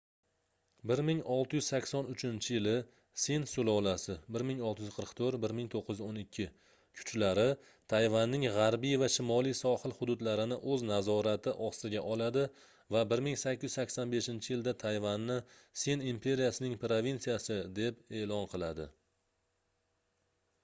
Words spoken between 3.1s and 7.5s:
sin sulolasi 1644–1912 kuchlari